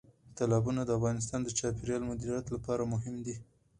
[0.37, 3.35] تالابونه د افغانستان د چاپیریال مدیریت لپاره مهم دي.